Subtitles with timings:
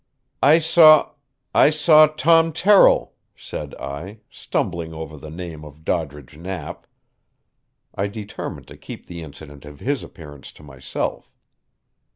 [0.41, 1.11] "I saw
[1.53, 6.87] I saw Tom Terrill," said I, stumbling over the name of Doddridge Knapp.
[7.93, 11.29] I determined to keep the incident of his appearance to myself.